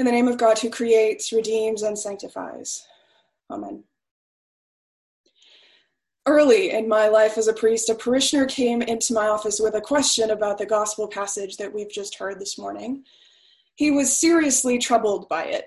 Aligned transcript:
In 0.00 0.06
the 0.06 0.12
name 0.12 0.28
of 0.28 0.38
God 0.38 0.58
who 0.58 0.70
creates, 0.70 1.30
redeems, 1.30 1.82
and 1.82 1.98
sanctifies. 1.98 2.86
Amen. 3.50 3.84
Early 6.24 6.70
in 6.70 6.88
my 6.88 7.08
life 7.08 7.36
as 7.36 7.48
a 7.48 7.52
priest, 7.52 7.90
a 7.90 7.94
parishioner 7.94 8.46
came 8.46 8.80
into 8.80 9.12
my 9.12 9.28
office 9.28 9.60
with 9.60 9.74
a 9.74 9.80
question 9.82 10.30
about 10.30 10.56
the 10.56 10.64
gospel 10.64 11.06
passage 11.06 11.58
that 11.58 11.70
we've 11.70 11.92
just 11.92 12.14
heard 12.14 12.40
this 12.40 12.56
morning. 12.56 13.04
He 13.74 13.90
was 13.90 14.18
seriously 14.18 14.78
troubled 14.78 15.28
by 15.28 15.44
it, 15.44 15.66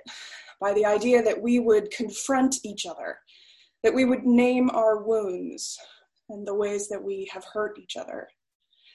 by 0.59 0.73
the 0.73 0.87
idea 0.87 1.21
that 1.21 1.39
we 1.39 1.59
would 1.59 1.91
confront 1.91 2.55
each 2.63 2.87
other, 2.87 3.19
that 3.83 3.93
we 3.93 4.03
would 4.03 4.25
name 4.25 4.71
our 4.71 5.03
wounds 5.03 5.77
and 6.29 6.47
the 6.47 6.55
ways 6.55 6.89
that 6.89 7.03
we 7.03 7.29
have 7.31 7.45
hurt 7.53 7.77
each 7.77 7.97
other 7.97 8.29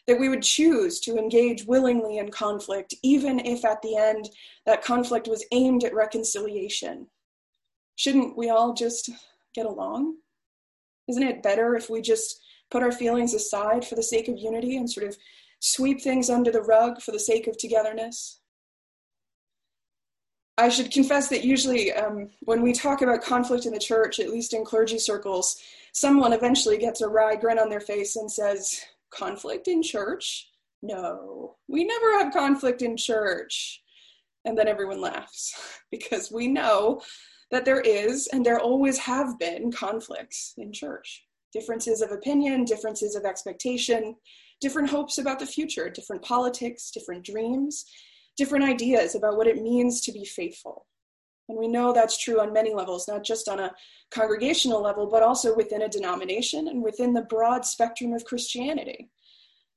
that 0.08 0.18
we 0.18 0.30
would 0.30 0.42
choose 0.42 0.98
to 1.00 1.18
engage 1.18 1.66
willingly 1.66 2.16
in 2.16 2.30
conflict, 2.30 2.94
even 3.02 3.38
if 3.40 3.62
at 3.62 3.82
the 3.82 3.94
end 3.94 4.30
that 4.64 4.82
conflict 4.82 5.28
was 5.28 5.44
aimed 5.52 5.84
at 5.84 5.94
reconciliation. 5.94 7.06
Shouldn't 7.96 8.36
we 8.36 8.48
all 8.48 8.72
just 8.72 9.10
get 9.54 9.66
along? 9.66 10.16
Isn't 11.08 11.22
it 11.22 11.42
better 11.42 11.76
if 11.76 11.90
we 11.90 12.00
just 12.00 12.40
put 12.70 12.82
our 12.82 12.90
feelings 12.90 13.34
aside 13.34 13.84
for 13.84 13.96
the 13.96 14.02
sake 14.02 14.28
of 14.28 14.38
unity 14.38 14.78
and 14.78 14.90
sort 14.90 15.06
of 15.06 15.16
sweep 15.60 16.00
things 16.00 16.30
under 16.30 16.50
the 16.50 16.62
rug 16.62 17.02
for 17.02 17.12
the 17.12 17.20
sake 17.20 17.46
of 17.46 17.58
togetherness? 17.58 18.40
I 20.56 20.70
should 20.70 20.90
confess 20.90 21.28
that 21.28 21.44
usually 21.44 21.92
um, 21.92 22.30
when 22.40 22.62
we 22.62 22.72
talk 22.72 23.02
about 23.02 23.22
conflict 23.22 23.66
in 23.66 23.74
the 23.74 23.78
church, 23.78 24.20
at 24.20 24.30
least 24.30 24.54
in 24.54 24.64
clergy 24.64 24.98
circles, 24.98 25.60
someone 25.92 26.32
eventually 26.32 26.78
gets 26.78 27.02
a 27.02 27.08
wry 27.08 27.36
grin 27.36 27.58
on 27.58 27.68
their 27.68 27.80
face 27.80 28.16
and 28.16 28.32
says, 28.32 28.82
conflict 29.10 29.68
in 29.68 29.82
church? 29.82 30.48
No, 30.82 31.56
we 31.68 31.84
never 31.84 32.18
have 32.18 32.32
conflict 32.32 32.82
in 32.82 32.96
church. 32.96 33.82
And 34.44 34.56
then 34.56 34.68
everyone 34.68 35.00
laughs 35.00 35.54
because 35.90 36.30
we 36.30 36.48
know 36.48 37.00
that 37.50 37.64
there 37.64 37.80
is 37.80 38.28
and 38.28 38.44
there 38.44 38.60
always 38.60 38.98
have 38.98 39.38
been 39.38 39.72
conflicts 39.72 40.54
in 40.58 40.72
church. 40.72 41.24
Differences 41.52 42.02
of 42.02 42.12
opinion, 42.12 42.64
differences 42.64 43.14
of 43.14 43.24
expectation, 43.24 44.14
different 44.60 44.90
hopes 44.90 45.18
about 45.18 45.38
the 45.38 45.46
future, 45.46 45.88
different 45.88 46.22
politics, 46.22 46.90
different 46.90 47.24
dreams, 47.24 47.84
different 48.36 48.64
ideas 48.64 49.14
about 49.14 49.36
what 49.36 49.46
it 49.46 49.62
means 49.62 50.00
to 50.02 50.12
be 50.12 50.24
faithful. 50.24 50.86
And 51.48 51.58
we 51.58 51.68
know 51.68 51.92
that's 51.92 52.18
true 52.18 52.40
on 52.40 52.52
many 52.52 52.74
levels, 52.74 53.08
not 53.08 53.24
just 53.24 53.48
on 53.48 53.58
a 53.58 53.72
congregational 54.10 54.82
level, 54.82 55.06
but 55.06 55.22
also 55.22 55.56
within 55.56 55.82
a 55.82 55.88
denomination 55.88 56.68
and 56.68 56.82
within 56.82 57.14
the 57.14 57.22
broad 57.22 57.64
spectrum 57.64 58.12
of 58.12 58.24
Christianity. 58.24 59.10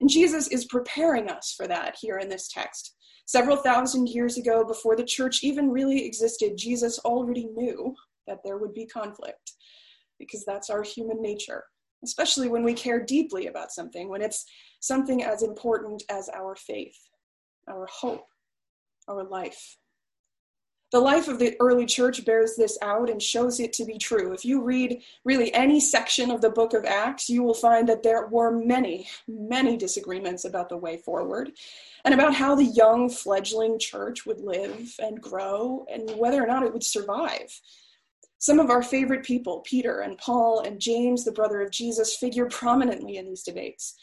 And 0.02 0.10
Jesus 0.10 0.48
is 0.48 0.66
preparing 0.66 1.30
us 1.30 1.54
for 1.56 1.68
that 1.68 1.96
here 2.00 2.18
in 2.18 2.28
this 2.28 2.50
text. 2.50 2.96
Several 3.26 3.56
thousand 3.56 4.10
years 4.10 4.38
ago, 4.38 4.66
before 4.66 4.96
the 4.96 5.06
church 5.06 5.44
even 5.44 5.70
really 5.70 6.06
existed, 6.06 6.58
Jesus 6.58 7.00
already 7.00 7.46
knew 7.46 7.96
that 8.28 8.40
there 8.44 8.58
would 8.58 8.74
be 8.74 8.86
conflict 8.86 9.54
because 10.20 10.44
that's 10.44 10.70
our 10.70 10.84
human 10.84 11.22
nature, 11.22 11.64
especially 12.04 12.50
when 12.50 12.64
we 12.64 12.74
care 12.74 13.00
deeply 13.00 13.48
about 13.48 13.72
something, 13.72 14.10
when 14.10 14.22
it's 14.22 14.46
something 14.82 15.24
as 15.24 15.44
important 15.44 16.04
as 16.10 16.30
our 16.30 16.56
faith, 16.56 16.98
our 17.70 17.88
hope, 17.90 18.26
our 19.08 19.24
life. 19.24 19.78
The 20.92 21.00
life 21.00 21.30
of 21.30 21.40
the 21.40 21.56
early 21.62 21.86
church 21.86 22.26
bears 22.26 22.58
this 22.58 22.78
out 22.82 23.10
and 23.10 23.24
shows 23.24 23.62
it 23.62 23.72
to 23.74 23.86
be 23.86 23.98
true. 23.98 24.34
If 24.34 24.44
you 24.44 24.62
read 24.62 25.02
really 25.24 25.54
any 25.54 25.80
section 25.80 26.30
of 26.30 26.42
the 26.42 26.50
book 26.50 26.74
of 26.74 26.84
Acts, 26.84 27.30
you 27.30 27.44
will 27.44 27.54
find 27.54 27.88
that 27.88 28.04
there 28.04 28.28
were 28.28 28.52
many, 28.52 29.08
many 29.26 29.78
disagreements 29.78 30.44
about 30.44 30.68
the 30.68 30.76
way 30.76 30.98
forward 30.98 31.54
and 32.04 32.14
about 32.14 32.36
how 32.36 32.56
the 32.56 32.66
young 32.66 33.10
fledgling 33.10 33.80
church 33.80 34.26
would 34.26 34.42
live 34.42 34.94
and 35.00 35.22
grow 35.22 35.86
and 35.90 36.12
whether 36.18 36.44
or 36.44 36.48
not 36.48 36.64
it 36.64 36.74
would 36.74 36.84
survive. 36.84 37.62
Some 38.40 38.60
of 38.60 38.70
our 38.70 38.84
favorite 38.84 39.24
people, 39.24 39.60
Peter 39.60 40.02
and 40.02 40.18
Paul 40.18 40.60
and 40.60 40.82
James, 40.82 41.24
the 41.24 41.32
brother 41.32 41.62
of 41.62 41.72
Jesus, 41.72 42.18
figure 42.18 42.48
prominently 42.48 43.16
in 43.16 43.28
these 43.28 43.44
debates. 43.44 43.96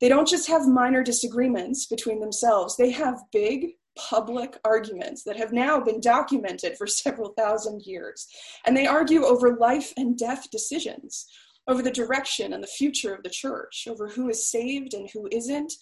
They 0.00 0.08
don't 0.08 0.26
just 0.26 0.48
have 0.48 0.66
minor 0.66 1.04
disagreements 1.04 1.86
between 1.86 2.18
themselves, 2.18 2.76
they 2.76 2.90
have 2.90 3.22
big, 3.30 3.74
public 3.96 4.58
arguments 4.64 5.22
that 5.22 5.36
have 5.36 5.52
now 5.52 5.80
been 5.80 6.00
documented 6.00 6.76
for 6.76 6.86
several 6.86 7.30
thousand 7.30 7.82
years. 7.86 8.26
And 8.66 8.76
they 8.76 8.86
argue 8.86 9.24
over 9.24 9.56
life 9.56 9.92
and 9.96 10.18
death 10.18 10.50
decisions, 10.50 11.26
over 11.68 11.82
the 11.82 11.90
direction 11.90 12.52
and 12.52 12.62
the 12.62 12.68
future 12.68 13.14
of 13.14 13.22
the 13.22 13.30
church, 13.30 13.86
over 13.88 14.08
who 14.08 14.28
is 14.28 14.50
saved 14.50 14.94
and 14.94 15.08
who 15.10 15.28
isn't, 15.30 15.72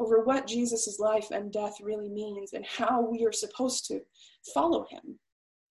over 0.00 0.22
what 0.22 0.46
Jesus' 0.46 0.98
life 0.98 1.30
and 1.30 1.52
death 1.52 1.74
really 1.80 2.08
means, 2.08 2.52
and 2.52 2.64
how 2.64 3.00
we 3.00 3.24
are 3.24 3.32
supposed 3.32 3.86
to 3.86 4.00
follow 4.54 4.86
him. 4.88 5.18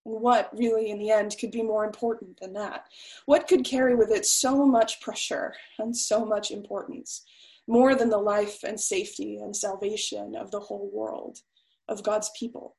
And 0.04 0.20
what 0.20 0.50
really, 0.56 0.90
in 0.90 0.98
the 0.98 1.10
end, 1.10 1.36
could 1.38 1.50
be 1.50 1.62
more 1.62 1.84
important 1.84 2.38
than 2.40 2.52
that? 2.54 2.86
What 3.26 3.48
could 3.48 3.64
carry 3.64 3.94
with 3.94 4.10
it 4.10 4.26
so 4.26 4.64
much 4.64 5.00
pressure 5.00 5.54
and 5.78 5.96
so 5.96 6.24
much 6.24 6.50
importance, 6.50 7.24
more 7.66 7.94
than 7.94 8.08
the 8.08 8.18
life 8.18 8.64
and 8.64 8.80
safety 8.80 9.38
and 9.38 9.54
salvation 9.54 10.34
of 10.36 10.50
the 10.50 10.60
whole 10.60 10.90
world? 10.92 11.40
Of 11.88 12.02
God's 12.02 12.30
people. 12.38 12.76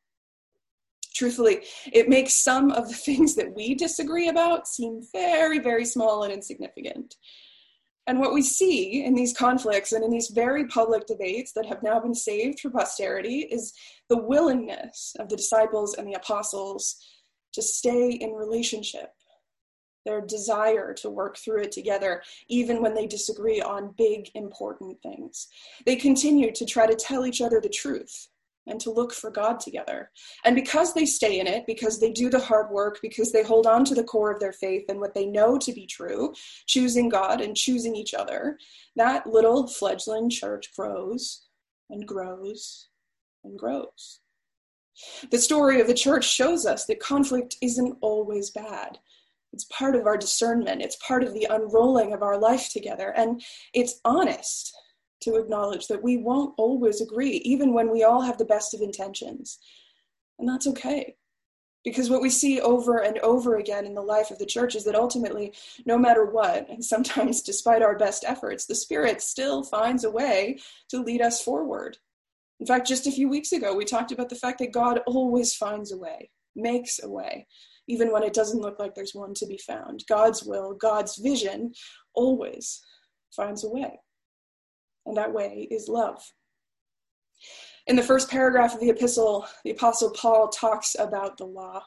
Truthfully, 1.14 1.60
it 1.92 2.08
makes 2.08 2.34
some 2.34 2.72
of 2.72 2.88
the 2.88 2.96
things 2.96 3.36
that 3.36 3.54
we 3.54 3.76
disagree 3.76 4.30
about 4.30 4.68
seem 4.68 5.02
very, 5.12 5.60
very 5.60 5.86
small 5.86 6.24
and 6.24 6.32
insignificant. 6.32 7.16
And 8.08 8.20
what 8.20 8.34
we 8.34 8.42
see 8.42 9.04
in 9.04 9.14
these 9.14 9.34
conflicts 9.34 9.92
and 9.92 10.04
in 10.04 10.10
these 10.10 10.30
very 10.30 10.66
public 10.66 11.06
debates 11.06 11.52
that 11.54 11.66
have 11.68 11.84
now 11.84 12.00
been 12.00 12.16
saved 12.16 12.60
for 12.60 12.72
posterity 12.72 13.48
is 13.52 13.74
the 14.08 14.18
willingness 14.18 15.16
of 15.20 15.30
the 15.30 15.36
disciples 15.36 15.94
and 15.94 16.08
the 16.08 16.14
apostles 16.14 16.96
to 17.54 17.62
stay 17.62 18.12
in 18.12 18.32
relationship, 18.32 19.12
their 20.06 20.22
desire 20.22 20.94
to 20.94 21.10
work 21.10 21.38
through 21.38 21.64
it 21.64 21.72
together, 21.72 22.24
even 22.48 22.82
when 22.82 22.96
they 22.96 23.06
disagree 23.06 23.62
on 23.62 23.94
big, 23.98 24.30
important 24.34 25.00
things. 25.04 25.48
They 25.86 25.96
continue 25.96 26.52
to 26.54 26.66
try 26.66 26.88
to 26.88 26.96
tell 26.96 27.26
each 27.26 27.42
other 27.42 27.62
the 27.62 27.70
truth 27.70 28.30
and 28.70 28.80
to 28.82 28.92
look 28.92 29.14
for 29.14 29.32
God 29.32 29.60
together. 29.60 30.12
And 30.46 30.56
because 30.56 30.94
they 30.94 31.06
stay 31.06 31.40
in 31.40 31.48
it, 31.48 31.66
because 31.66 32.00
they 32.00 32.12
do 32.12 32.30
the 32.30 32.40
hard 32.40 32.72
work, 32.72 33.00
because 33.02 33.32
they 33.32 33.44
hold 33.44 33.68
on 33.68 33.84
to 33.86 33.96
the 33.96 34.04
core 34.04 34.32
of 34.32 34.40
their 34.40 34.54
faith 34.54 34.86
and 34.90 35.00
what 35.00 35.14
they 35.14 35.26
know 35.26 35.58
to 35.58 35.74
be 35.74 35.86
true, 35.86 36.34
choosing 36.68 37.10
God 37.10 37.42
and 37.42 37.56
choosing 37.56 37.96
each 37.96 38.14
other, 38.14 38.58
that 38.96 39.28
little 39.28 39.68
fledgling 39.68 40.30
church 40.30 40.74
grows 40.76 41.46
and 41.90 42.08
grows 42.08 42.90
and 43.44 43.58
grows. 43.58 44.22
The 45.32 45.38
story 45.38 45.80
of 45.80 45.88
the 45.88 45.94
church 45.94 46.30
shows 46.30 46.66
us 46.66 46.86
that 46.86 47.00
conflict 47.00 47.56
isn't 47.62 47.98
always 48.02 48.52
bad. 48.52 49.00
It's 49.54 49.66
part 49.66 49.96
of 49.96 50.06
our 50.06 50.18
discernment. 50.18 50.82
It's 50.82 50.98
part 50.98 51.24
of 51.24 51.34
the 51.34 51.48
unrolling 51.50 52.14
of 52.14 52.22
our 52.22 52.38
life 52.38 52.70
together. 52.72 53.14
And 53.16 53.42
it's 53.74 54.00
honest 54.06 54.76
to 55.22 55.36
acknowledge 55.36 55.88
that 55.88 56.04
we 56.04 56.18
won't 56.18 56.54
always 56.58 57.02
agree, 57.02 57.42
even 57.44 57.74
when 57.74 57.92
we 57.92 58.04
all 58.04 58.22
have 58.22 58.38
the 58.38 58.46
best 58.46 58.74
of 58.74 58.82
intentions. 58.82 59.60
And 60.38 60.48
that's 60.48 60.68
okay. 60.68 61.16
Because 61.84 62.10
what 62.10 62.22
we 62.22 62.30
see 62.30 62.60
over 62.60 63.04
and 63.04 63.20
over 63.20 63.58
again 63.58 63.86
in 63.86 63.94
the 63.94 64.02
life 64.02 64.32
of 64.32 64.40
the 64.40 64.46
church 64.46 64.76
is 64.76 64.84
that 64.84 64.96
ultimately, 64.96 65.54
no 65.86 65.98
matter 65.98 66.26
what, 66.26 66.70
and 66.70 66.84
sometimes 66.84 67.42
despite 67.44 67.82
our 67.82 67.98
best 67.98 68.26
efforts, 68.28 68.66
the 68.66 68.76
Spirit 68.76 69.22
still 69.22 69.64
finds 69.64 70.04
a 70.04 70.12
way 70.12 70.60
to 70.90 71.02
lead 71.02 71.22
us 71.22 71.42
forward. 71.42 71.98
In 72.60 72.66
fact, 72.66 72.88
just 72.88 73.08
a 73.08 73.12
few 73.12 73.30
weeks 73.30 73.54
ago, 73.54 73.74
we 73.74 73.86
talked 73.86 74.12
about 74.12 74.30
the 74.30 74.36
fact 74.36 74.60
that 74.60 74.74
God 74.74 75.00
always 75.08 75.56
finds 75.56 75.94
a 75.94 75.98
way, 75.98 76.30
makes 76.56 77.02
a 77.02 77.10
way, 77.10 77.48
even 77.88 78.12
when 78.12 78.24
it 78.24 78.34
doesn't 78.34 78.62
look 78.62 78.80
like 78.80 78.94
there's 78.94 79.16
one 79.16 79.34
to 79.36 79.46
be 79.46 79.58
found. 79.58 80.04
God's 80.10 80.44
will, 80.44 80.74
God's 80.74 81.16
vision 81.16 81.72
always 82.14 82.82
finds 83.34 83.64
a 83.64 83.70
way 83.70 84.00
and 85.10 85.18
that 85.18 85.34
way 85.34 85.68
is 85.70 85.90
love. 85.90 86.22
In 87.88 87.96
the 87.96 88.04
first 88.04 88.30
paragraph 88.30 88.74
of 88.74 88.80
the 88.80 88.90
epistle, 88.90 89.46
the 89.64 89.72
Apostle 89.72 90.12
Paul 90.12 90.50
talks 90.50 90.96
about 90.98 91.38
the 91.38 91.46
law. 91.46 91.84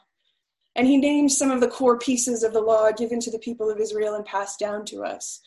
And 0.74 0.86
he 0.86 0.96
names 0.96 1.36
some 1.36 1.50
of 1.50 1.60
the 1.60 1.68
core 1.68 1.98
pieces 1.98 2.42
of 2.42 2.52
the 2.52 2.60
law 2.60 2.90
given 2.92 3.20
to 3.20 3.30
the 3.30 3.38
people 3.38 3.70
of 3.70 3.78
Israel 3.78 4.14
and 4.14 4.24
passed 4.24 4.58
down 4.58 4.84
to 4.86 5.02
us. 5.02 5.40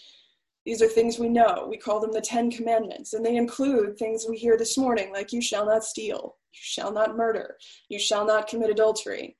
These 0.65 0.81
are 0.81 0.87
things 0.87 1.19
we 1.19 1.29
know. 1.29 1.67
We 1.69 1.77
call 1.77 1.99
them 1.99 2.11
the 2.11 2.21
Ten 2.21 2.49
Commandments, 2.49 3.13
and 3.13 3.25
they 3.25 3.35
include 3.35 3.97
things 3.97 4.25
we 4.27 4.37
hear 4.37 4.57
this 4.57 4.77
morning, 4.77 5.11
like 5.11 5.31
you 5.31 5.41
shall 5.41 5.65
not 5.65 5.83
steal, 5.83 6.37
you 6.53 6.59
shall 6.61 6.91
not 6.91 7.17
murder, 7.17 7.57
you 7.89 7.99
shall 7.99 8.25
not 8.25 8.47
commit 8.47 8.71
adultery. 8.71 9.35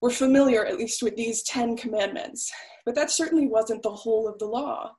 We're 0.00 0.10
familiar, 0.10 0.64
at 0.64 0.78
least, 0.78 1.02
with 1.02 1.16
these 1.16 1.42
Ten 1.42 1.76
Commandments, 1.76 2.52
but 2.84 2.94
that 2.94 3.10
certainly 3.10 3.48
wasn't 3.48 3.82
the 3.82 3.90
whole 3.90 4.28
of 4.28 4.38
the 4.38 4.46
law. 4.46 4.92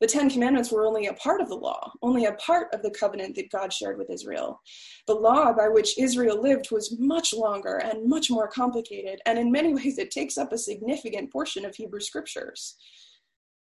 The 0.00 0.06
Ten 0.06 0.30
Commandments 0.30 0.72
were 0.72 0.86
only 0.86 1.06
a 1.06 1.14
part 1.14 1.42
of 1.42 1.50
the 1.50 1.56
law, 1.56 1.92
only 2.00 2.24
a 2.24 2.32
part 2.34 2.72
of 2.72 2.82
the 2.82 2.90
covenant 2.90 3.34
that 3.36 3.50
God 3.50 3.70
shared 3.70 3.98
with 3.98 4.08
Israel. 4.10 4.60
The 5.06 5.14
law 5.14 5.52
by 5.52 5.68
which 5.68 5.98
Israel 5.98 6.40
lived 6.40 6.70
was 6.70 6.98
much 6.98 7.34
longer 7.34 7.76
and 7.76 8.08
much 8.08 8.30
more 8.30 8.48
complicated, 8.48 9.20
and 9.26 9.38
in 9.38 9.52
many 9.52 9.74
ways 9.74 9.98
it 9.98 10.10
takes 10.10 10.38
up 10.38 10.52
a 10.52 10.58
significant 10.58 11.30
portion 11.30 11.66
of 11.66 11.74
Hebrew 11.74 12.00
scriptures. 12.00 12.76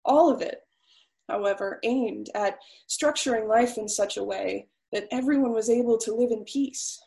All 0.06 0.30
of 0.30 0.40
it, 0.40 0.60
however, 1.28 1.78
aimed 1.82 2.30
at 2.34 2.58
structuring 2.88 3.46
life 3.46 3.76
in 3.76 3.88
such 3.88 4.16
a 4.16 4.24
way 4.24 4.68
that 4.92 5.08
everyone 5.10 5.52
was 5.52 5.68
able 5.68 5.98
to 5.98 6.14
live 6.14 6.30
in 6.30 6.44
peace, 6.44 7.00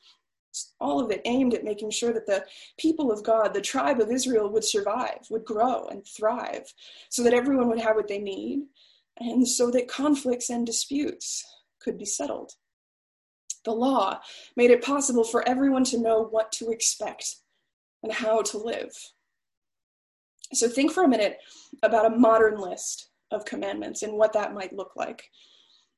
all 0.79 0.99
of 0.99 1.11
it 1.11 1.21
aimed 1.25 1.53
at 1.53 1.63
making 1.63 1.91
sure 1.91 2.13
that 2.13 2.25
the 2.25 2.45
people 2.79 3.11
of 3.11 3.23
God, 3.23 3.53
the 3.53 3.61
tribe 3.61 3.99
of 3.99 4.11
Israel, 4.11 4.49
would 4.49 4.63
survive, 4.63 5.19
would 5.29 5.45
grow 5.45 5.87
and 5.87 6.05
thrive, 6.05 6.73
so 7.09 7.23
that 7.23 7.33
everyone 7.33 7.67
would 7.69 7.79
have 7.79 7.95
what 7.95 8.07
they 8.07 8.19
need, 8.19 8.63
and 9.19 9.47
so 9.47 9.71
that 9.71 9.87
conflicts 9.87 10.49
and 10.49 10.65
disputes 10.65 11.45
could 11.81 11.97
be 11.97 12.05
settled. 12.05 12.51
The 13.65 13.71
law 13.71 14.19
made 14.55 14.71
it 14.71 14.83
possible 14.83 15.23
for 15.23 15.47
everyone 15.47 15.83
to 15.85 15.99
know 15.99 16.23
what 16.23 16.51
to 16.53 16.69
expect 16.69 17.37
and 18.03 18.11
how 18.11 18.41
to 18.43 18.57
live. 18.57 18.91
So 20.53 20.69
think 20.69 20.91
for 20.91 21.03
a 21.03 21.07
minute 21.09 21.39
about 21.83 22.05
a 22.05 22.15
modern 22.15 22.59
list 22.59 23.09
of 23.31 23.45
commandments 23.45 24.03
and 24.03 24.13
what 24.13 24.33
that 24.33 24.53
might 24.53 24.73
look 24.73 24.91
like. 24.95 25.23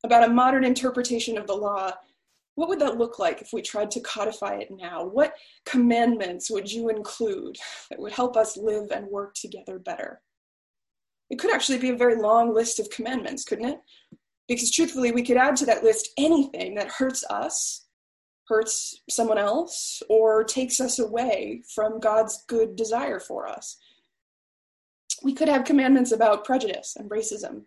About 0.04 0.28
a 0.28 0.34
modern 0.34 0.64
interpretation 0.64 1.38
of 1.38 1.46
the 1.46 1.56
law 1.56 1.92
what 2.60 2.68
would 2.68 2.80
that 2.80 2.98
look 2.98 3.20
like 3.20 3.42
if 3.42 3.54
we 3.54 3.62
tried 3.62 3.90
to 3.92 4.02
codify 4.02 4.56
it 4.56 4.68
now? 4.70 5.06
What 5.06 5.34
commandments 5.66 6.52
would 6.52 6.70
you 6.70 6.90
include 6.90 7.56
that 7.90 8.00
would 8.00 8.12
help 8.12 8.36
us 8.36 8.58
live 8.58 8.92
and 8.92 9.08
work 9.08 9.34
together 9.34 9.80
better? 9.80 10.20
It 11.30 11.38
could 11.38 11.54
actually 11.54 11.78
be 11.78 11.90
a 11.90 11.96
very 11.96 12.16
long 12.16 12.54
list 12.54 12.80
of 12.80 12.90
commandments, 12.90 13.44
couldn't 13.44 13.70
it? 13.70 13.80
Because 14.48 14.72
truthfully, 14.72 15.12
we 15.12 15.24
could 15.24 15.38
add 15.38 15.56
to 15.58 15.66
that 15.68 15.84
list 15.84 16.10
anything 16.18 16.76
that 16.76 16.90
hurts 16.90 17.24
us, 17.30 17.86
hurts 18.48 19.02
someone 19.10 19.38
else, 19.38 20.02
or 20.10 20.44
takes 20.44 20.80
us 20.80 20.98
away 20.98 21.62
from 21.76 22.00
God's 22.00 22.44
good 22.48 22.76
desire 22.76 23.20
for 23.20 23.48
us. 23.48 23.78
We 25.22 25.34
could 25.34 25.50
have 25.50 25.66
commandments 25.66 26.12
about 26.12 26.46
prejudice 26.46 26.96
and 26.98 27.10
racism, 27.10 27.64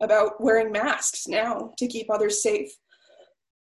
about 0.00 0.40
wearing 0.40 0.72
masks 0.72 1.28
now 1.28 1.72
to 1.78 1.86
keep 1.86 2.10
others 2.10 2.42
safe 2.42 2.70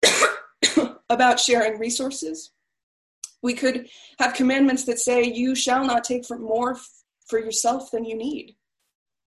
about 1.09 1.39
sharing 1.39 1.77
resources. 1.77 2.51
We 3.43 3.53
could 3.53 3.87
have 4.19 4.33
commandments 4.33 4.85
that 4.85 4.99
say, 4.99 5.23
You 5.23 5.55
shall 5.55 5.83
not 5.83 6.03
take 6.03 6.23
more 6.29 6.77
for 7.27 7.39
yourself 7.39 7.91
than 7.91 8.05
you 8.05 8.15
need, 8.15 8.55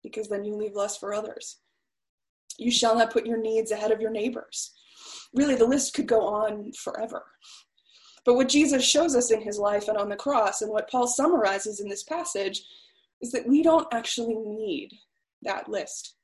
because 0.03 0.27
then 0.27 0.43
you 0.43 0.55
leave 0.55 0.75
less 0.75 0.97
for 0.97 1.13
others. 1.13 1.57
You 2.57 2.71
shall 2.71 2.95
not 2.95 3.11
put 3.11 3.25
your 3.25 3.41
needs 3.41 3.71
ahead 3.71 3.91
of 3.91 4.01
your 4.01 4.11
neighbors. 4.11 4.73
Really, 5.33 5.55
the 5.55 5.65
list 5.65 5.93
could 5.93 6.07
go 6.07 6.21
on 6.21 6.71
forever. 6.73 7.23
But 8.25 8.35
what 8.35 8.49
Jesus 8.49 8.83
shows 8.83 9.15
us 9.15 9.31
in 9.31 9.41
his 9.41 9.57
life 9.57 9.87
and 9.87 9.97
on 9.97 10.09
the 10.09 10.15
cross, 10.15 10.61
and 10.61 10.71
what 10.71 10.89
Paul 10.89 11.07
summarizes 11.07 11.79
in 11.79 11.89
this 11.89 12.03
passage, 12.03 12.63
is 13.21 13.31
that 13.31 13.47
we 13.47 13.63
don't 13.63 13.91
actually 13.93 14.35
need 14.35 14.91
that 15.41 15.67
list. 15.67 16.15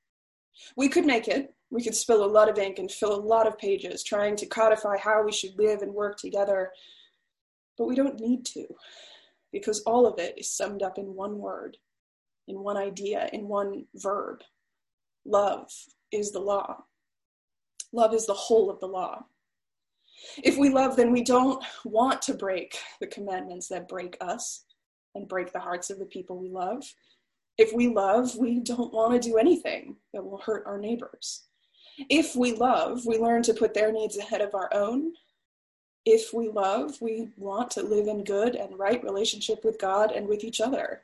We 0.76 0.88
could 0.90 1.06
make 1.06 1.28
it, 1.28 1.54
we 1.72 1.84
could 1.84 1.96
spill 1.96 2.24
a 2.24 2.26
lot 2.26 2.50
of 2.50 2.58
ink 2.58 2.80
and 2.80 2.92
fill 2.92 3.14
a 3.14 3.20
lot 3.22 3.48
of 3.48 3.58
pages 3.58 4.04
trying 4.04 4.36
to 4.38 4.46
codify 4.46 4.98
how 4.98 5.24
we 5.24 5.32
should 5.32 5.58
live 5.58 5.82
and 5.82 5.94
work 5.94 6.18
together. 6.18 6.72
But 7.78 7.88
we 7.88 7.96
don't 7.96 8.20
need 8.20 8.46
to, 8.48 8.66
because 9.52 9.82
all 9.82 10.06
of 10.06 10.20
it 10.20 10.36
is 10.38 10.52
summed 10.52 10.84
up 10.84 10.98
in 10.98 11.16
one 11.16 11.38
word, 11.38 11.78
in 12.50 12.60
one 12.60 12.78
idea, 12.78 13.30
in 13.32 13.48
one 13.48 13.86
verb. 13.96 14.42
Love 15.26 15.72
is 16.12 16.32
the 16.32 16.40
law. 16.40 16.84
Love 17.94 18.14
is 18.14 18.26
the 18.26 18.34
whole 18.34 18.70
of 18.70 18.80
the 18.80 18.88
law. 18.88 19.24
If 20.44 20.58
we 20.58 20.70
love, 20.70 20.96
then 20.96 21.12
we 21.12 21.24
don't 21.24 21.64
want 21.86 22.22
to 22.24 22.34
break 22.34 22.78
the 23.00 23.08
commandments 23.08 23.68
that 23.70 23.88
break 23.88 24.18
us 24.20 24.66
and 25.16 25.28
break 25.28 25.54
the 25.54 25.60
hearts 25.60 25.90
of 25.90 26.00
the 26.00 26.06
people 26.06 26.38
we 26.38 26.50
love. 26.50 26.84
If 27.58 27.74
we 27.74 27.88
love, 27.88 28.36
we 28.36 28.60
don't 28.60 28.94
want 28.94 29.14
to 29.14 29.30
do 29.30 29.38
anything 29.38 29.96
that 30.14 30.24
will 30.24 30.40
hurt 30.40 30.64
our 30.66 30.78
neighbors. 30.78 31.44
If 32.10 32.36
we 32.36 32.54
love, 32.54 33.06
we 33.06 33.18
learn 33.18 33.44
to 33.44 33.54
put 33.54 33.74
their 33.74 33.92
needs 33.92 34.18
ahead 34.18 34.42
of 34.42 34.56
our 34.56 34.70
own. 34.74 35.14
If 36.06 36.34
we 36.34 36.48
love, 36.48 37.00
we 37.02 37.30
want 37.38 37.70
to 37.72 37.84
live 37.84 38.08
in 38.08 38.24
good 38.24 38.56
and 38.56 38.80
right 38.80 39.04
relationship 39.04 39.64
with 39.64 39.78
God 39.80 40.12
and 40.12 40.28
with 40.28 40.44
each 40.44 40.62
other. 40.62 41.02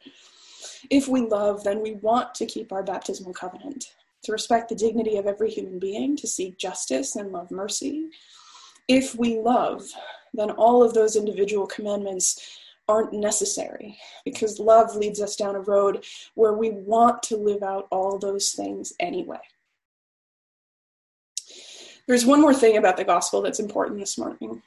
If 0.89 1.07
we 1.07 1.21
love, 1.21 1.63
then 1.63 1.81
we 1.81 1.93
want 1.93 2.35
to 2.35 2.45
keep 2.45 2.71
our 2.71 2.83
baptismal 2.83 3.33
covenant, 3.33 3.95
to 4.23 4.31
respect 4.31 4.69
the 4.69 4.75
dignity 4.75 5.17
of 5.17 5.27
every 5.27 5.51
human 5.51 5.79
being, 5.79 6.15
to 6.17 6.27
seek 6.27 6.57
justice 6.57 7.15
and 7.15 7.31
love 7.31 7.51
mercy. 7.51 8.09
If 8.87 9.15
we 9.15 9.39
love, 9.39 9.83
then 10.33 10.51
all 10.51 10.83
of 10.83 10.93
those 10.93 11.15
individual 11.15 11.67
commandments 11.67 12.59
aren't 12.87 13.13
necessary 13.13 13.97
because 14.23 14.59
love 14.59 14.95
leads 14.95 15.19
us 15.21 15.35
down 15.35 15.55
a 15.55 15.59
road 15.59 16.05
where 16.35 16.53
we 16.53 16.69
want 16.69 17.23
to 17.23 17.35
live 17.35 17.63
out 17.63 17.87
all 17.89 18.19
those 18.19 18.51
things 18.51 18.93
anyway. 18.99 19.39
There's 22.07 22.25
one 22.25 22.41
more 22.41 22.53
thing 22.53 22.77
about 22.77 22.97
the 22.97 23.03
gospel 23.03 23.41
that's 23.41 23.59
important 23.59 23.99
this 23.99 24.17
morning. 24.17 24.61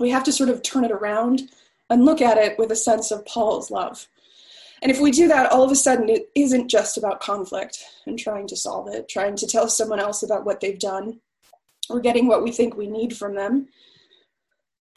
We 0.00 0.10
have 0.10 0.24
to 0.24 0.32
sort 0.32 0.48
of 0.48 0.62
turn 0.62 0.84
it 0.84 0.92
around 0.92 1.50
and 1.90 2.04
look 2.04 2.22
at 2.22 2.38
it 2.38 2.58
with 2.58 2.70
a 2.70 2.76
sense 2.76 3.10
of 3.10 3.26
Paul's 3.26 3.70
love. 3.70 4.08
And 4.82 4.90
if 4.90 5.00
we 5.00 5.10
do 5.10 5.28
that, 5.28 5.50
all 5.50 5.62
of 5.62 5.70
a 5.70 5.76
sudden 5.76 6.08
it 6.08 6.30
isn't 6.34 6.68
just 6.68 6.96
about 6.96 7.20
conflict 7.20 7.82
and 8.06 8.18
trying 8.18 8.46
to 8.48 8.56
solve 8.56 8.88
it, 8.88 9.08
trying 9.08 9.36
to 9.36 9.46
tell 9.46 9.68
someone 9.68 10.00
else 10.00 10.22
about 10.22 10.44
what 10.44 10.60
they've 10.60 10.78
done, 10.78 11.20
or 11.90 12.00
getting 12.00 12.26
what 12.26 12.42
we 12.42 12.52
think 12.52 12.76
we 12.76 12.86
need 12.86 13.16
from 13.16 13.34
them. 13.34 13.68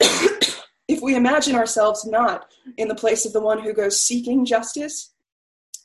if 0.00 1.00
we 1.00 1.16
imagine 1.16 1.54
ourselves 1.54 2.04
not 2.04 2.46
in 2.76 2.88
the 2.88 2.94
place 2.94 3.24
of 3.24 3.32
the 3.32 3.40
one 3.40 3.60
who 3.62 3.72
goes 3.72 4.00
seeking 4.00 4.44
justice, 4.44 5.10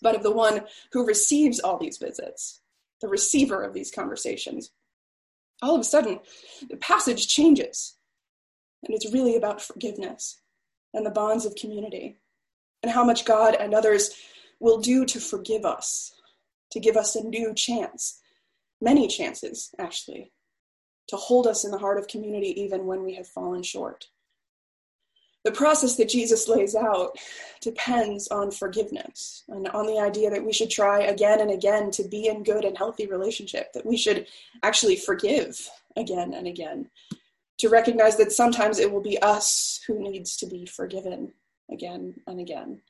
but 0.01 0.15
of 0.15 0.23
the 0.23 0.31
one 0.31 0.61
who 0.91 1.05
receives 1.05 1.59
all 1.59 1.77
these 1.77 1.97
visits, 1.97 2.61
the 3.01 3.07
receiver 3.07 3.63
of 3.63 3.73
these 3.73 3.91
conversations, 3.91 4.71
all 5.61 5.75
of 5.75 5.81
a 5.81 5.85
sudden 5.85 6.19
the 6.69 6.77
passage 6.77 7.27
changes. 7.27 7.95
And 8.83 8.93
it's 8.93 9.11
really 9.11 9.35
about 9.35 9.61
forgiveness 9.61 10.39
and 10.93 11.05
the 11.05 11.11
bonds 11.11 11.45
of 11.45 11.55
community 11.55 12.17
and 12.83 12.91
how 12.91 13.03
much 13.03 13.25
God 13.25 13.55
and 13.55 13.73
others 13.73 14.11
will 14.59 14.79
do 14.79 15.05
to 15.05 15.19
forgive 15.19 15.65
us, 15.65 16.13
to 16.71 16.79
give 16.79 16.97
us 16.97 17.15
a 17.15 17.23
new 17.23 17.53
chance, 17.53 18.21
many 18.81 19.07
chances, 19.07 19.73
actually, 19.79 20.31
to 21.07 21.15
hold 21.15 21.47
us 21.47 21.63
in 21.63 21.71
the 21.71 21.77
heart 21.77 21.97
of 21.97 22.07
community 22.07 22.59
even 22.61 22.85
when 22.85 23.03
we 23.03 23.15
have 23.15 23.27
fallen 23.27 23.63
short. 23.63 24.05
The 25.43 25.51
process 25.53 25.95
that 25.95 26.09
Jesus 26.09 26.49
lays 26.49 26.75
out 26.75 27.17
depends 27.61 28.27
on 28.27 28.51
forgiveness 28.51 29.43
and 29.47 29.67
on 29.69 29.87
the 29.87 29.97
idea 29.97 30.29
that 30.29 30.43
we 30.43 30.51
should 30.51 30.69
try 30.69 31.03
again 31.03 31.39
and 31.39 31.51
again 31.51 31.89
to 31.91 32.03
be 32.05 32.27
in 32.27 32.43
good 32.43 32.65
and 32.65 32.77
healthy 32.77 33.07
relationship, 33.07 33.71
that 33.73 33.85
we 33.85 33.95
should 33.95 34.27
actually 34.61 34.97
forgive 34.97 35.69
again 35.95 36.33
and 36.33 36.47
again, 36.47 36.89
to 37.59 37.69
recognize 37.69 38.17
that 38.17 38.33
sometimes 38.33 38.77
it 38.77 38.91
will 38.91 39.01
be 39.01 39.17
us 39.21 39.79
who 39.87 39.99
needs 39.99 40.35
to 40.37 40.47
be 40.47 40.65
forgiven 40.65 41.31
again 41.71 42.15
and 42.27 42.39
again. 42.39 42.81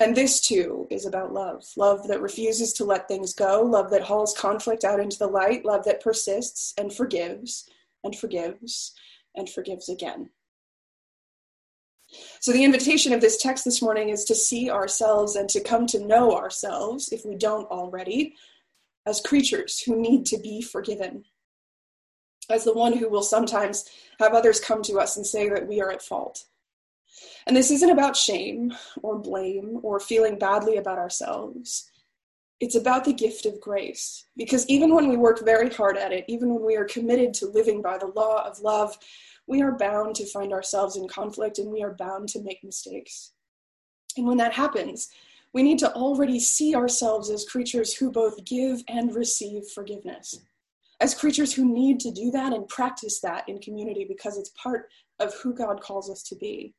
And 0.00 0.16
this 0.16 0.40
too 0.40 0.86
is 0.90 1.06
about 1.06 1.32
love 1.32 1.64
love 1.76 2.08
that 2.08 2.20
refuses 2.20 2.72
to 2.74 2.84
let 2.84 3.08
things 3.08 3.34
go, 3.34 3.62
love 3.62 3.90
that 3.90 4.02
hauls 4.02 4.34
conflict 4.34 4.84
out 4.84 5.00
into 5.00 5.18
the 5.18 5.26
light, 5.26 5.64
love 5.64 5.84
that 5.84 6.02
persists 6.02 6.74
and 6.78 6.92
forgives 6.92 7.68
and 8.02 8.16
forgives 8.16 8.92
and 9.34 9.48
forgives 9.48 9.88
again. 9.88 10.30
So, 12.40 12.52
the 12.52 12.64
invitation 12.64 13.12
of 13.12 13.20
this 13.20 13.40
text 13.40 13.64
this 13.64 13.82
morning 13.82 14.10
is 14.10 14.24
to 14.24 14.34
see 14.34 14.70
ourselves 14.70 15.36
and 15.36 15.48
to 15.50 15.60
come 15.60 15.86
to 15.88 16.04
know 16.04 16.36
ourselves, 16.36 17.12
if 17.12 17.24
we 17.24 17.34
don't 17.34 17.68
already, 17.70 18.34
as 19.06 19.20
creatures 19.20 19.80
who 19.80 20.00
need 20.00 20.24
to 20.26 20.38
be 20.38 20.62
forgiven, 20.62 21.24
as 22.48 22.64
the 22.64 22.74
one 22.74 22.96
who 22.96 23.08
will 23.08 23.22
sometimes 23.22 23.88
have 24.20 24.34
others 24.34 24.60
come 24.60 24.82
to 24.82 24.98
us 24.98 25.16
and 25.16 25.26
say 25.26 25.48
that 25.48 25.66
we 25.66 25.80
are 25.80 25.90
at 25.90 26.02
fault. 26.02 26.44
And 27.46 27.56
this 27.56 27.70
isn't 27.70 27.90
about 27.90 28.16
shame 28.16 28.74
or 29.02 29.18
blame 29.18 29.80
or 29.82 30.00
feeling 30.00 30.38
badly 30.38 30.76
about 30.76 30.98
ourselves. 30.98 31.90
It's 32.60 32.74
about 32.74 33.04
the 33.04 33.12
gift 33.12 33.46
of 33.46 33.60
grace. 33.60 34.26
Because 34.36 34.66
even 34.68 34.94
when 34.94 35.08
we 35.08 35.16
work 35.16 35.44
very 35.44 35.70
hard 35.70 35.96
at 35.96 36.12
it, 36.12 36.24
even 36.28 36.52
when 36.52 36.64
we 36.64 36.76
are 36.76 36.84
committed 36.84 37.34
to 37.34 37.46
living 37.46 37.82
by 37.82 37.98
the 37.98 38.06
law 38.06 38.46
of 38.46 38.60
love, 38.60 38.96
we 39.46 39.62
are 39.62 39.72
bound 39.72 40.16
to 40.16 40.26
find 40.26 40.52
ourselves 40.52 40.96
in 40.96 41.06
conflict 41.08 41.58
and 41.58 41.70
we 41.70 41.82
are 41.82 41.94
bound 41.94 42.28
to 42.30 42.42
make 42.42 42.64
mistakes. 42.64 43.32
And 44.16 44.26
when 44.26 44.38
that 44.38 44.52
happens, 44.52 45.08
we 45.52 45.62
need 45.62 45.78
to 45.80 45.92
already 45.94 46.40
see 46.40 46.74
ourselves 46.74 47.30
as 47.30 47.44
creatures 47.44 47.94
who 47.94 48.10
both 48.10 48.44
give 48.44 48.82
and 48.88 49.14
receive 49.14 49.68
forgiveness, 49.68 50.40
as 51.00 51.14
creatures 51.14 51.54
who 51.54 51.64
need 51.64 52.00
to 52.00 52.10
do 52.10 52.30
that 52.32 52.52
and 52.52 52.68
practice 52.68 53.20
that 53.20 53.48
in 53.48 53.60
community 53.60 54.04
because 54.04 54.36
it's 54.36 54.50
part 54.50 54.88
of 55.18 55.34
who 55.34 55.54
God 55.54 55.80
calls 55.80 56.10
us 56.10 56.22
to 56.24 56.34
be. 56.34 56.74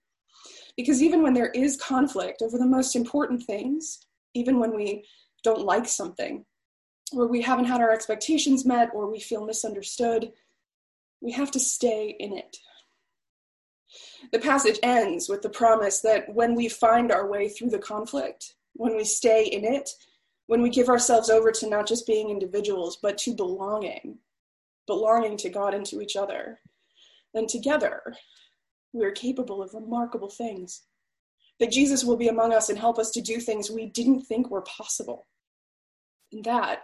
Because 0.78 1.02
even 1.02 1.24
when 1.24 1.34
there 1.34 1.50
is 1.50 1.76
conflict 1.76 2.42
over 2.42 2.58
the 2.58 2.66
most 2.66 2.96
important 2.96 3.44
things, 3.44 4.06
even 4.36 4.60
when 4.60 4.76
we 4.76 5.04
don't 5.44 5.66
like 5.66 5.88
something, 5.88 6.46
or 7.12 7.28
we 7.28 7.42
haven't 7.42 7.66
had 7.66 7.82
our 7.82 7.92
expectations 7.92 8.66
met, 8.66 8.92
or 8.94 9.10
we 9.10 9.20
feel 9.20 9.46
misunderstood, 9.46 10.32
we 11.20 11.32
have 11.32 11.52
to 11.52 11.60
stay 11.60 12.16
in 12.20 12.38
it. 12.38 12.58
The 14.32 14.40
passage 14.40 14.80
ends 14.84 15.30
with 15.30 15.42
the 15.42 15.50
promise 15.50 16.02
that 16.02 16.34
when 16.34 16.54
we 16.54 16.70
find 16.70 17.12
our 17.12 17.28
way 17.28 17.50
through 17.50 17.70
the 17.72 17.80
conflict, 17.80 18.54
when 18.74 18.96
we 18.96 19.04
stay 19.04 19.46
in 19.46 19.64
it, 19.64 19.90
when 20.48 20.62
we 20.62 20.70
give 20.70 20.90
ourselves 20.90 21.30
over 21.30 21.52
to 21.52 21.70
not 21.70 21.88
just 21.88 22.06
being 22.06 22.30
individuals, 22.30 22.98
but 23.02 23.18
to 23.20 23.34
belonging, 23.34 24.20
belonging 24.86 25.38
to 25.38 25.50
God 25.50 25.74
and 25.74 25.86
to 25.88 26.02
each 26.02 26.16
other, 26.16 26.60
then 27.34 27.48
together 27.48 28.16
we 28.94 29.06
are 29.06 29.12
capable 29.12 29.62
of 29.62 29.74
remarkable 29.74 30.30
things. 30.30 30.84
That 31.60 31.72
Jesus 31.72 32.04
will 32.04 32.18
be 32.18 32.28
among 32.28 32.54
us 32.54 32.70
and 32.70 32.78
help 32.78 33.00
us 33.00 33.12
to 33.12 33.22
do 33.22 33.40
things 33.40 33.72
we 33.72 33.88
didn't 33.88 34.22
think 34.22 34.50
were 34.50 34.62
possible. 34.62 35.28
And 36.32 36.44
that 36.44 36.84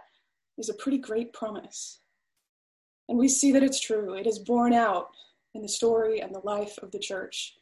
is 0.58 0.68
a 0.68 0.74
pretty 0.74 0.98
great 0.98 1.32
promise. 1.32 2.00
And 3.08 3.18
we 3.18 3.28
see 3.28 3.52
that 3.52 3.62
it's 3.62 3.80
true. 3.80 4.14
It 4.14 4.26
is 4.26 4.38
borne 4.38 4.72
out 4.72 5.08
in 5.54 5.62
the 5.62 5.68
story 5.68 6.20
and 6.20 6.34
the 6.34 6.40
life 6.40 6.78
of 6.82 6.90
the 6.90 6.98
church. 6.98 7.54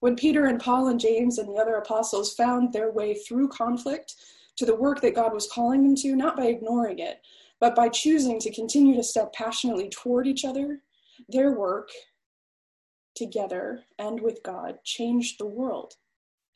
When 0.00 0.16
Peter 0.16 0.46
and 0.46 0.58
Paul 0.58 0.88
and 0.88 0.98
James 0.98 1.38
and 1.38 1.48
the 1.48 1.60
other 1.60 1.74
apostles 1.74 2.34
found 2.34 2.72
their 2.72 2.90
way 2.90 3.14
through 3.14 3.48
conflict 3.48 4.14
to 4.56 4.64
the 4.64 4.74
work 4.74 5.00
that 5.02 5.14
God 5.14 5.32
was 5.32 5.48
calling 5.52 5.82
them 5.82 5.94
to, 5.96 6.16
not 6.16 6.36
by 6.36 6.46
ignoring 6.46 6.98
it, 6.98 7.20
but 7.60 7.76
by 7.76 7.88
choosing 7.90 8.40
to 8.40 8.52
continue 8.52 8.96
to 8.96 9.02
step 9.02 9.32
passionately 9.34 9.90
toward 9.90 10.26
each 10.26 10.44
other, 10.44 10.80
their 11.28 11.52
work 11.52 11.90
together 13.20 13.82
and 13.98 14.18
with 14.18 14.42
God 14.42 14.78
changed 14.82 15.38
the 15.38 15.46
world. 15.46 15.92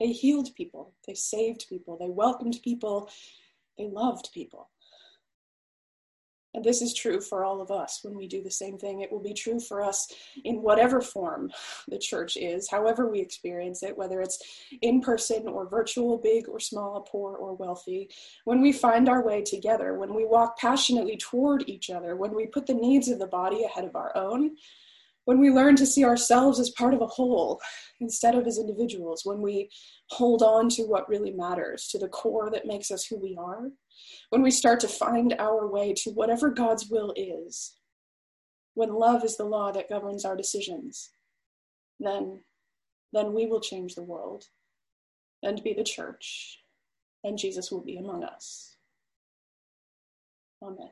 They 0.01 0.13
healed 0.13 0.55
people, 0.57 0.95
they 1.07 1.15
saved 1.15 1.67
people, 1.69 1.99
they 2.01 2.09
welcomed 2.09 2.59
people, 2.65 3.11
they 3.77 3.87
loved 3.87 4.31
people. 4.33 4.71
And 6.55 6.65
this 6.65 6.81
is 6.81 6.95
true 6.95 7.21
for 7.21 7.45
all 7.45 7.61
of 7.61 7.71
us 7.71 8.01
when 8.03 8.17
we 8.17 8.29
do 8.29 8.43
the 8.43 8.51
same 8.51 8.79
thing. 8.79 9.01
It 9.01 9.11
will 9.11 9.23
be 9.23 9.35
true 9.35 9.59
for 9.59 9.83
us 9.83 10.07
in 10.45 10.63
whatever 10.63 11.01
form 11.01 11.51
the 11.89 11.99
church 11.99 12.37
is, 12.37 12.71
however 12.71 13.11
we 13.11 13.21
experience 13.21 13.83
it, 13.83 13.99
whether 13.99 14.21
it's 14.21 14.39
in 14.81 15.01
person 15.01 15.49
or 15.49 15.69
virtual, 15.69 16.17
big 16.17 16.49
or 16.49 16.61
small, 16.61 17.01
poor 17.01 17.35
or 17.35 17.55
wealthy. 17.55 18.09
When 18.45 18.63
we 18.63 18.73
find 18.73 19.09
our 19.09 19.25
way 19.25 19.43
together, 19.43 19.99
when 19.99 20.15
we 20.15 20.25
walk 20.25 20.57
passionately 20.57 21.17
toward 21.17 21.69
each 21.69 21.91
other, 21.91 22.15
when 22.15 22.35
we 22.35 22.47
put 22.47 22.67
the 22.67 22.75
needs 22.75 23.09
of 23.09 23.19
the 23.19 23.27
body 23.27 23.65
ahead 23.65 23.85
of 23.85 23.97
our 23.97 24.17
own, 24.17 24.57
when 25.25 25.39
we 25.39 25.51
learn 25.51 25.77
to 25.77 25.87
see 25.87 26.05
ourselves 26.05 26.61
as 26.61 26.71
part 26.71 26.95
of 26.95 27.01
a 27.01 27.07
whole 27.07 27.61
instead 28.01 28.35
of 28.35 28.47
as 28.47 28.59
individuals, 28.59 29.23
when 29.25 29.41
we 29.41 29.71
hold 30.11 30.43
on 30.43 30.69
to 30.69 30.83
what 30.83 31.09
really 31.09 31.31
matters, 31.31 31.89
to 31.89 31.99
the 31.99 32.09
core 32.09 32.51
that 32.51 32.67
makes 32.67 32.91
us 32.91 33.07
who 33.07 33.19
we 33.19 33.37
are, 33.39 33.71
when 34.31 34.43
we 34.43 34.51
start 34.51 34.81
to 34.81 34.89
find 34.89 35.35
our 35.39 35.67
way 35.67 35.93
to 35.95 36.11
whatever 36.11 36.51
God's 36.51 36.89
will 36.91 37.13
is, 37.17 37.77
when 38.75 38.93
love 38.93 39.25
is 39.25 39.37
the 39.37 39.45
law 39.45 39.73
that 39.73 39.89
governs 39.89 40.25
our 40.25 40.37
decisions, 40.37 41.11
then, 42.01 42.41
then 43.13 43.33
we 43.33 43.47
will 43.47 43.61
change 43.61 43.95
the 43.95 44.03
world 44.03 44.45
and 45.43 45.63
be 45.63 45.73
the 45.73 45.85
church, 45.85 46.59
and 47.23 47.39
Jesus 47.39 47.71
will 47.71 47.83
be 47.83 47.97
among 47.97 48.25
us. 48.25 48.77
Amen. 50.63 50.79